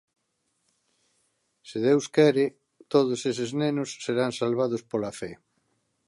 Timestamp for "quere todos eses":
2.15-3.51